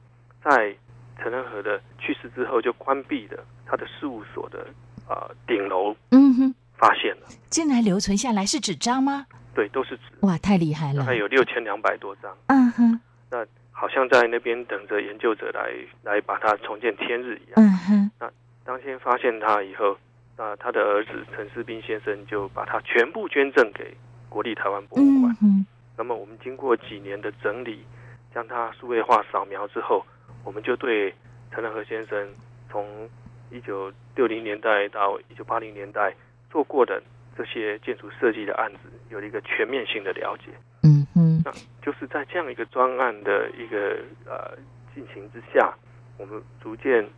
[0.44, 0.76] 在
[1.22, 4.66] 陈仁和的去世之后就关闭的他的事务所的
[5.06, 9.26] 啊、呃顶楼嗯哼，发现了，竟然留存下来是纸张吗？
[9.58, 11.16] 对，都是纸，哇，太厉害了大概！
[11.16, 12.32] 有六千两百多张。
[12.46, 15.72] 嗯哼，那好像在那边等着研究者来
[16.04, 17.54] 来把它重见天日一样。
[17.56, 18.30] 嗯哼，那
[18.64, 19.98] 当先发现他以后，
[20.36, 23.92] 那他的儿子陈世斌先生就把它全部捐赠给
[24.28, 25.66] 国立台湾博物馆嗯。
[25.66, 25.66] 哼，
[25.96, 27.84] 那么我们经过几年的整理，
[28.32, 30.06] 将它数位化扫描之后，
[30.44, 31.12] 我们就对
[31.50, 32.28] 陈仁和先生
[32.70, 33.10] 从
[33.50, 36.14] 一九六零年代到一九八零年代
[36.48, 37.02] 做过的
[37.38, 40.50] 这些建筑设计的案子有了一个全面性的了解。
[40.82, 43.96] 嗯嗯，那就是在这样一个专案的一个
[44.26, 44.58] 呃
[44.92, 45.72] 进行之下，
[46.16, 47.08] 我们逐渐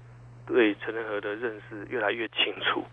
[0.46, 2.85] 对陈仁和的认识越来越清楚。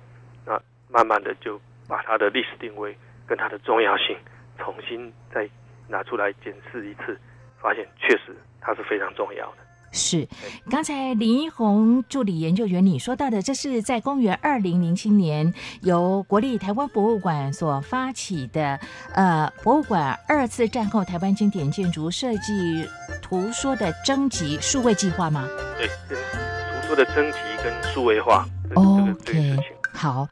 [0.46, 0.58] 那
[0.90, 2.96] 慢慢的就把他的历史定位
[3.28, 4.18] 跟他的重要性
[4.58, 5.50] 重新再
[5.90, 7.20] 拿出来检视一次，
[7.60, 9.58] 发现确实他是非常重要的。
[9.92, 10.28] 是。
[10.70, 18.80] 刚才林一红助理研究员你说到的，这是在公元二零零七年由国立台湾博物馆所发起的，
[19.14, 22.88] 呃，博物馆二次战后台湾经典建筑设计
[23.22, 25.48] 图说的征集数位计划吗
[25.78, 29.64] 对，跟图说的征集跟数位化这个这个这个事？OK，情。
[29.94, 30.28] 好。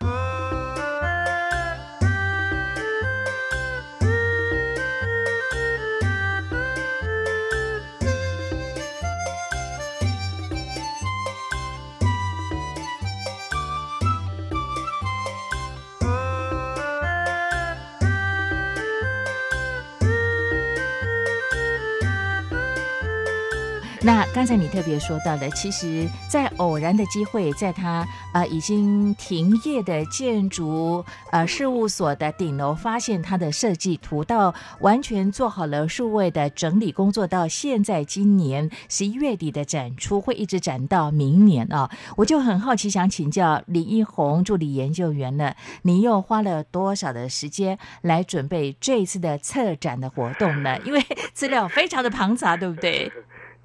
[24.06, 41.90] 那刚才你特别说到的，其实，在偶然的机会，在他呃已经停业的建筑呃事务所的顶楼，发现他的设计图，到完全做好了数位的整理工作，到现在今年十一月底的展出，会一直展到明年啊。
[42.16, 50.78] 我就很好奇，想请教李一红助理研究员了，你又花了多少的时间来准备这一次的策展的活动呢？
[50.86, 53.12] 因为资料非常的庞杂，对不对？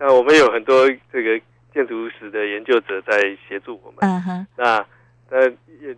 [0.03, 1.39] 那我们有很多这个
[1.75, 3.99] 建筑史的研究者在协助我们。
[4.01, 4.47] 嗯哼。
[4.57, 4.83] 那
[5.29, 5.39] 那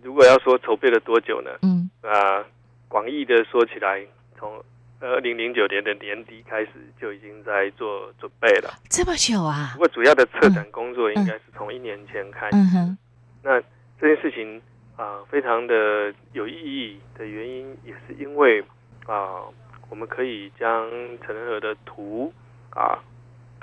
[0.03, 1.49] 如果要说筹备了多久呢？
[1.61, 1.89] 嗯。
[2.01, 2.43] 啊，
[2.89, 4.05] 广义的说起来，
[4.37, 4.61] 从
[4.99, 8.73] 二零零九年的年底开始就已经在做准备了。
[8.89, 9.71] 这么久啊！
[9.71, 12.57] 不过主要的策展工作应该是从一年前开始。
[12.57, 12.97] 嗯哼。
[13.41, 13.61] 那
[14.01, 14.61] 这件事情
[14.97, 18.61] 啊，非常的有意义的原因，也是因为
[19.05, 19.47] 啊，
[19.89, 20.89] 我们可以将
[21.25, 22.33] 陈仁和的图
[22.71, 22.99] 啊。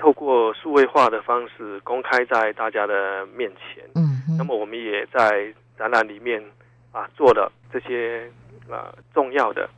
[0.01, 6.43] 透过数位化的方式公开在大家的面前，嗯，那么我们也在展览里面
[6.91, 8.27] 啊做了这些
[8.67, 9.69] 啊重要的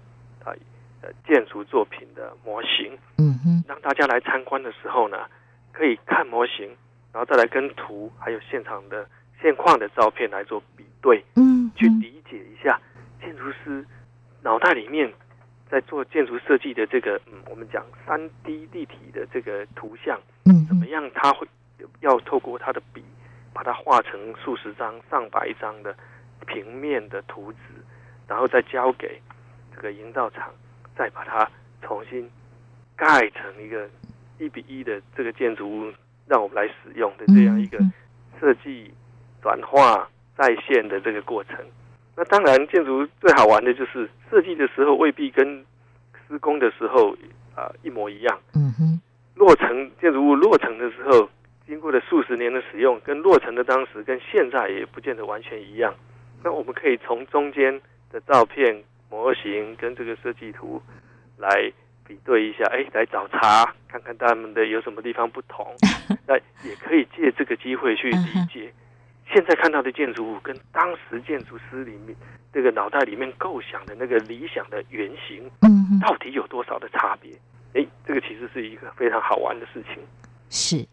[0.45, 0.55] 啊
[1.01, 5.17] 呃建筑作品的模型，嗯哼，让大家来参观的时候呢，
[5.73, 6.73] 可以看模型，
[7.11, 9.05] 然后再来跟图还有现场的
[9.41, 12.79] 现况的照片来做比对，嗯，去理解一下
[13.19, 13.85] 建筑师
[14.41, 15.11] 脑袋里面。
[15.73, 21.09] 在做建筑设计的这个，嗯，我们讲三 D 立体的这个图像，嗯，怎么样？
[21.15, 21.47] 他会
[22.01, 23.03] 要透过他的笔，
[23.51, 25.95] 把它画成数十张、上百张的
[26.45, 27.57] 平面的图纸，
[28.27, 29.19] 然后再交给
[29.75, 30.53] 这个营造厂，
[30.95, 31.49] 再把它
[31.81, 32.29] 重新
[32.95, 33.89] 盖成一个
[34.37, 35.91] 一比一的这个建筑物，
[36.27, 37.79] 让我们来使用的这样一个
[38.39, 38.93] 设计
[39.41, 40.07] 转化
[40.37, 41.57] 再现的这个过程。
[42.15, 45.65] 那当然，建筑最好玩的就是设计的时候未必跟
[46.27, 47.15] 施工的时候
[47.55, 48.39] 啊一模一样。
[48.53, 49.01] 嗯哼，
[49.35, 51.27] 落成建筑物落成的时候，
[51.65, 55.93] 经过了数十年的使用，跟落成的当时跟现在也不见得完全一样。
[56.43, 60.81] 那我们可以从中间的照片模型跟这个设计图
[61.37, 61.71] 来
[62.05, 65.65] 比对一下，哎，来找茬，看看他们的有什么地方不同。
[66.27, 66.35] 那
[66.67, 68.71] 也可以借这个机会去理解。
[69.31, 72.15] 现在看到的建筑物跟当时建筑师里面
[72.51, 77.31] 这个脑袋里面构想的那个理想的原型，嗯，到底有多少的差别？
[77.73, 79.97] 哎，这个其实是一个非常好玩的事情。
[80.49, 80.85] 是。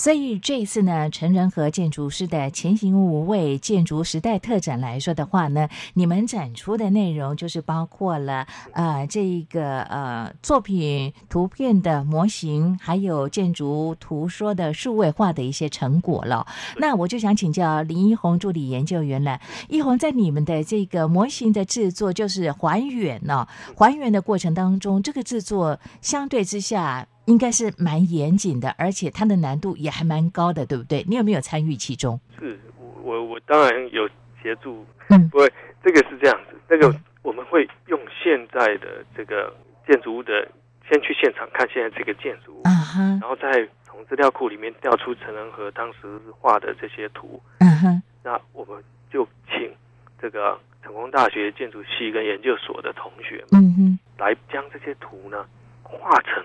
[0.00, 16.46] 所以这一次呢，成人和建筑师的前行无畏建筑时代特展来说的话呢，你们展出的内容就是包括了呃这个呃作品图片的模型，还有建筑图说的数位化的一些成果了。
[16.78, 27.06] 那我就想请教林一红助理研究员了，一红在你们的这个模型的制作，就是还原呢，还原的过程当中，这个制作相对之下。
[27.30, 31.04] 应该是蛮严谨的，而且它的难度也还蛮高的，对不对？
[31.08, 32.20] 你有没有参与其中？
[32.40, 34.08] 是我我我当然有
[34.42, 35.52] 协助，嗯，不会，
[35.84, 39.54] 这个是这样子，那个我们会用现在的这个
[39.86, 40.48] 建筑物的，
[40.88, 49.72] 先去现场看现在这个建筑物，啊哈，然后再从资料库里面调出陈仁和当时画的这些图，嗯哼，那我们就请
[50.20, 55.46] 这个成功大学建筑系跟研究所的同学们，嗯哼，来将这些图呢
[55.84, 56.44] 画成。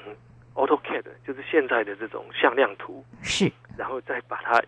[0.56, 4.62] AutoCAD 就是现在的这种向量图，是，然后再把它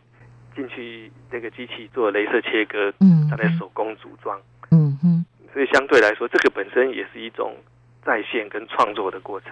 [0.53, 4.39] 进去那个机器做镭射切割，嗯，再来手工组装，
[4.71, 7.55] 嗯哼，所以相对来说，这个本身也是一种
[8.03, 9.51] 在线跟创作的过程，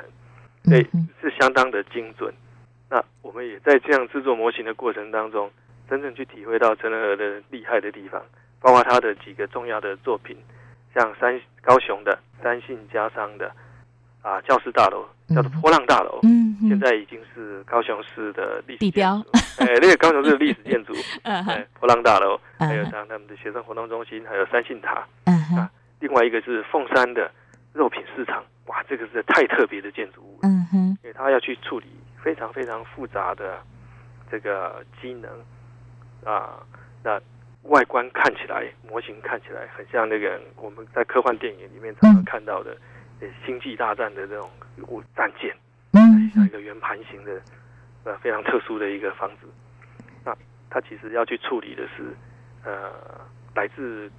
[0.66, 0.84] 对，
[1.22, 2.34] 是相当的精准。
[2.90, 5.50] 那我们也在这样制作模型的过程当中，
[5.90, 8.22] 真正去体会到陈仁和的厉害的地方，
[8.60, 10.38] 包括他的几个重要的作品，
[10.94, 13.50] 像三高雄的三信家商的。
[14.26, 19.24] 啊，教师大楼叫做波浪大楼，嗯，现在已经是高雄市的历史地标。
[19.62, 27.30] 哎，那个高雄市的历史建筑， 哎，波浪大楼，还有像他们的学生活动中心，还有三信塔，嗯啊，另外一个是凤山的
[27.72, 31.86] 肉品市场，哇，这个是太特别的建筑物，嗯哼，因为它要去处理
[32.24, 33.60] 非常非常复杂的
[34.32, 35.30] 这个机能，
[36.24, 36.58] 啊，
[37.04, 37.22] 那
[37.70, 42.76] 外观看起来，模型看起来很像那个我们在科幻电影里面常常看到的。
[43.46, 44.50] 星际大战的这种
[44.88, 45.56] 武战舰，
[45.94, 47.42] 嗯，像一个圆盘形的，
[48.04, 49.48] 呃，非常特殊的一个房子。
[50.24, 50.36] 那
[50.70, 52.16] 它其实要去处理的是，
[52.64, 52.92] 呃，
[53.56, 54.12] 来自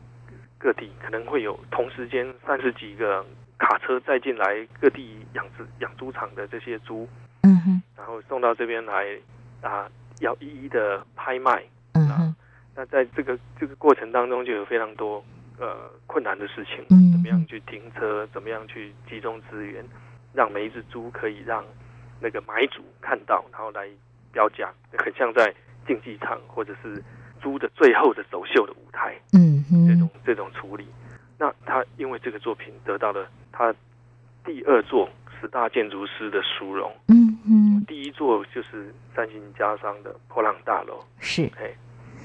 [0.58, 3.24] 各地可能会有同时间三十几个
[3.58, 7.08] 卡车载进来各地养殖养猪场的这些猪，
[7.42, 9.06] 嗯哼，然后送到这边来
[9.60, 9.90] 啊，
[10.20, 12.36] 要一一的拍卖，嗯哼。
[12.78, 15.24] 那在这个这个过程当中，就有非常多。
[15.58, 18.26] 呃，困难的事情，怎么样去停车？
[18.26, 19.82] 怎么样去集中资源，
[20.34, 21.64] 让每一只猪可以让
[22.20, 23.88] 那个买主看到，然后来
[24.32, 25.54] 标价，很像在
[25.86, 27.02] 竞技场或者是
[27.40, 30.86] 猪的最后的走秀的舞台，嗯哼，这种这种处理。
[31.38, 33.74] 那他因为这个作品得到了他
[34.44, 35.08] 第二座
[35.40, 41.70] 十大建筑师的殊荣，嗯嗯，第一座就是三星家商的破浪大楼，是，哎，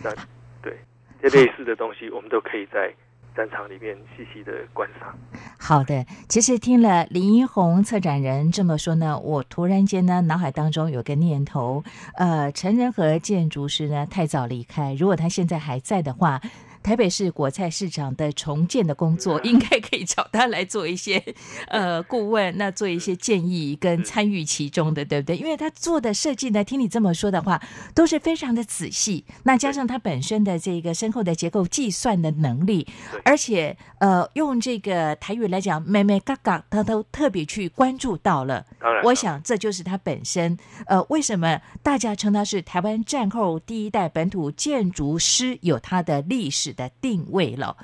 [0.04, 0.14] 那
[0.62, 0.78] 对
[1.22, 2.94] 这类似的东西，我们都可以在。
[3.36, 5.14] 战场里面细细的观赏。
[5.58, 11.84] 好的，其实听了林一红策展人这么说呢，我突然间呢脑海当中有个念头，
[12.16, 16.42] 呃，陈仁和建筑师呢太早离开，如果他现在还在的话。
[16.84, 21.24] 台北市果菜市场的重建的工作，应该可以找他来做一些
[21.70, 25.38] 呃顾问，那做一些建议跟参与其中的，对不对？
[25.38, 27.62] 因为他做的设计呢，听你这么说的话，
[27.94, 29.26] 都是非常的仔细。
[29.44, 32.88] 那加上他本身的这个深厚的结构计算的能力，
[33.24, 38.66] 而且呃，用这个台语来讲，妹妹嘎嘎，他都特别去关注到了。
[38.80, 40.58] 当然，我想这就是他本身
[40.88, 46.71] 呃，为什么大家称他是台湾战后第一代本土建筑师，有他的历史。
[46.74, 47.78] 的定位了。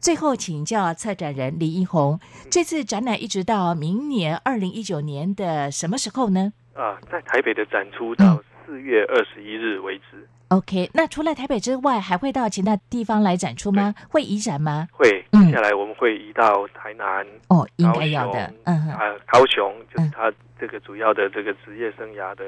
[0.00, 2.18] 最后请教策展人李一红，
[2.50, 6.52] 这次展览一直到明年二零一九年的什么时候呢？
[6.74, 10.26] 啊，在台北的展出到四月二十一日为止。
[10.48, 13.94] OK，那除了台北之外，还会到其他地方来展出吗？
[14.08, 14.86] 会移展吗？
[14.92, 17.26] 会，接下来我们会移到台南。
[17.48, 18.52] 哦，应该要的。
[18.64, 20.30] 嗯，啊，高雄就是他
[20.60, 22.44] 这个主要的这个职业生涯的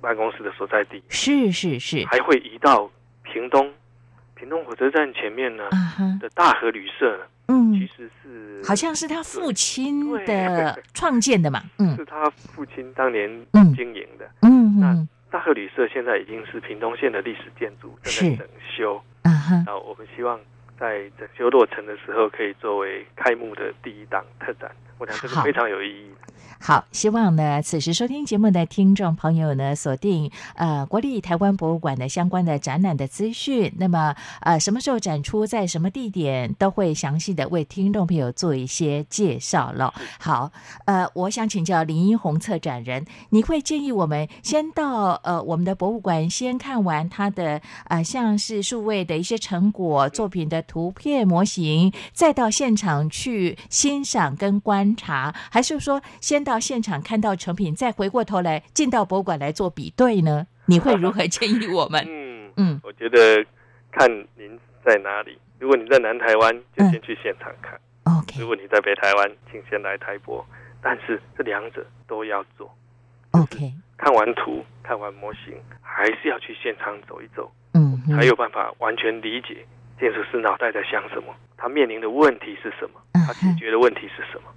[0.00, 1.02] 办公室的所在地。
[1.08, 2.90] 是是是，还会移到
[3.22, 3.72] 屏东。
[4.38, 5.64] 屏东火车站前面呢
[6.20, 7.18] 的大河旅社，
[7.48, 13.28] 嗯，其实是好像是他父亲的创建的嘛，嗯，是他父亲当年
[13.74, 20.38] 经营的，嗯，那大河旅社现在已经是屏东县的历史建筑，正在整修，嗯哼，然后我们希望
[20.78, 26.10] 在整修落成的时候，可以作为开幕的第一档特展，我想这是非常有意义。
[26.60, 33.72] 好，希望呢，此时收听节目的听众朋友呢，锁定呃国立台湾博物馆的相关的展览的资讯。
[33.78, 39.94] 那么呃，什么时候展出，在什么地点，都会详细的为听众朋友做一些介绍了。
[40.18, 40.50] 好，
[40.86, 56.37] 呃，我想请教林一红策展人，你会建议我们先到呃我们的博物馆先看完它的呃像是数位的一些成果作品的图片模型，再到现场去欣赏跟观察，还是说先？
[56.42, 60.46] 到现场看到成品，再回过头来进到博物馆来做比对呢？
[60.66, 62.04] 你会如何建议我们？
[62.08, 63.44] 嗯嗯，我觉得
[63.90, 65.38] 看您在哪里。
[65.58, 67.78] 如果你在南台湾，就先去现场看。
[68.04, 68.40] OK。
[68.40, 70.44] 如果你在北台湾，请先来台博。
[70.80, 72.72] 但是这两者都要做。
[73.32, 73.72] OK。
[73.96, 77.50] 看完图，看完模型，还是要去现场走一走。
[77.74, 78.00] 嗯。
[78.16, 79.66] 才有办法完全理解
[79.98, 84.48] 建筑师脑袋在想什么，他面临的问题是什么，他解决的问题是什么。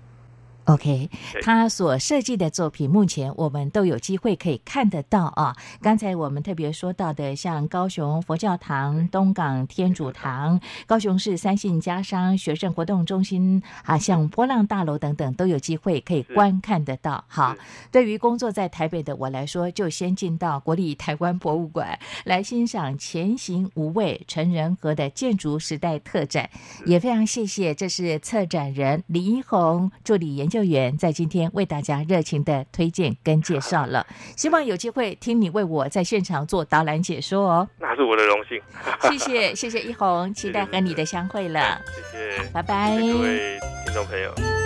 [0.66, 1.10] OK，
[1.42, 5.56] 他所设计的作品，目前我们都有机会可以看得到啊。
[5.82, 17.24] 刚才我们特别说到的，像高雄佛教堂、东港天主堂、高雄市三信家商学生活动中心啊，像波浪大楼等等，都有机会可以观看得到。
[17.28, 17.56] 好，
[17.92, 26.48] 对于工作在台北的我来说，就先进到国立台湾博物馆来欣赏前行无畏成人和的建筑时代特展。
[26.86, 30.51] 也非常谢谢，这是策展人李一红助理研。
[30.52, 37.70] 救援在今天为大家热情的推荐跟介绍了，希望有机会听你为我在现场做导览解说哦。
[37.80, 38.62] 那是我的荣幸，
[39.10, 41.82] 谢谢谢谢一红， 期待和你的相会了。
[42.12, 44.61] 谢谢，拜拜，各位听众朋友。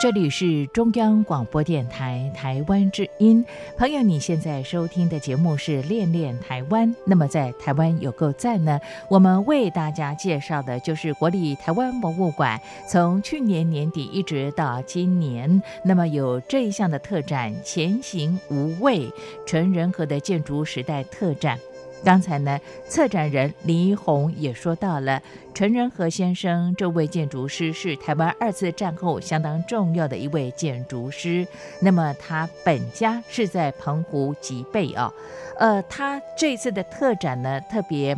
[0.00, 3.44] 这里是中央广播电台台湾之音，
[3.76, 6.88] 朋友，你现在收听的节目是《恋恋台湾》。
[7.04, 8.78] 那么，在台湾有够赞呢？
[9.08, 19.10] 我们为大家介绍的就是国立台湾博物馆，从去年年底一直到今年，那么有这一项的特展“前行无畏：
[19.44, 21.58] 纯人和的建筑时代特展”。
[22.04, 25.20] 刚才呢，策展人林一红也说到了
[25.52, 31.46] 陈仁和先生这位建筑师是台湾二次战后相当重要的一位建筑师。
[31.80, 35.12] 那么他本家是在澎湖吉贝啊，
[35.58, 38.16] 呃，他这次的特展呢特别。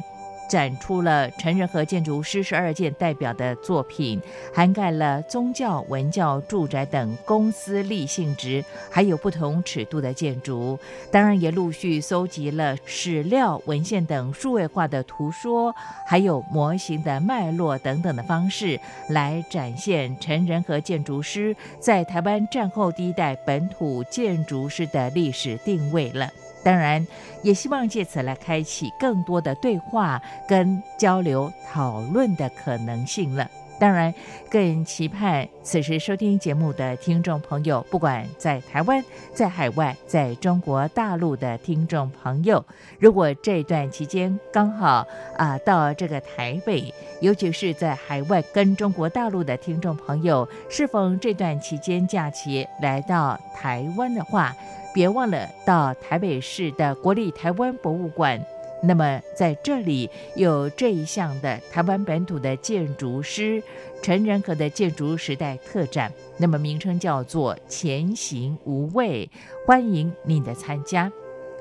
[0.50, 4.20] 展出了陈仁和建筑师十二件代表的作品，
[4.52, 10.76] 涵盖了宗教、文教、住宅等公司立性质，还有不同尺度的建筑。
[11.12, 15.72] 当然，也陆续搜集了史料、文献等数位化的图说，
[16.04, 18.80] 还有模型的脉络等等的方式，
[19.10, 26.28] 来展现陈仁和建筑师在台湾战后第一代本土建筑师的历史定位了。
[26.62, 27.06] 当然，
[27.42, 33.50] 也希望借此来开启更多的对话跟交流讨论的可能性了。
[33.80, 34.14] 当然，
[34.50, 39.02] 更期盼此时收听节目的听众朋友，不管在台湾、
[39.32, 42.62] 在海外、在中国大陆的听众朋友，
[42.98, 45.06] 如果这段期间刚好
[45.38, 54.54] 啊到这个台北，尤其是在海外跟中国大陆的听众朋友，适逢这段期间假期来到台湾的话。
[54.92, 58.44] 别忘了到台北市的国立台湾博物馆，
[58.82, 63.62] 那么在这里有这一项的台湾本土的建筑师
[64.02, 69.28] 陈仁和的建筑时代特展，那么名称叫做“前行无畏”，
[69.66, 71.12] 欢迎您的参加。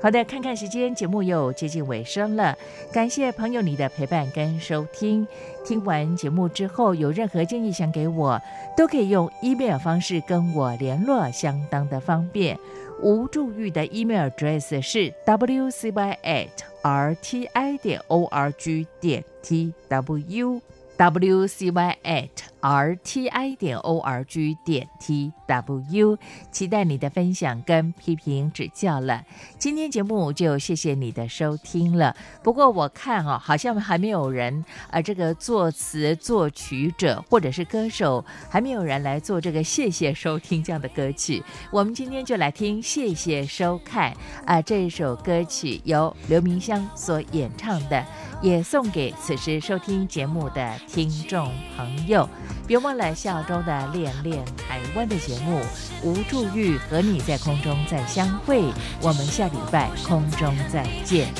[0.02, 2.56] 好的，看看时间，节目又接近尾声了。
[2.90, 5.28] 感谢朋友你的陪伴跟收听。
[5.62, 8.40] 听完节目之后，有任何建议想给我，
[8.74, 12.58] 都可以用 email 方式跟我联络，相当的方便。
[13.02, 16.48] 无助玉的 email address 是 wcy at
[16.82, 20.60] rti 点 org 点 tw
[20.98, 26.16] wcy at r t i 点 o r g 点 t w，
[26.50, 29.24] 期待你的分享跟批评指教了。
[29.58, 32.14] 今天节目就谢谢你的收听了。
[32.42, 41.42] 不过我看哦，好像还没有人啊，这个作词作曲者或者是歌手还没有人来做这个谢谢收听这样的歌曲。
[41.70, 48.04] 我们今天就来听谢谢收看啊这首歌曲，由刘明湘所演唱的，
[48.42, 52.28] 也送给此时收听节目的听众朋友。
[52.66, 55.60] 别忘了下周的《恋恋台湾》的节目，
[56.02, 58.62] 吴祝玉和你在空中再相会。
[59.00, 61.32] 我们下礼拜空中再见。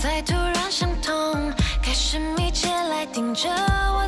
[0.00, 3.99] 才突然想通，开始密切来盯着我。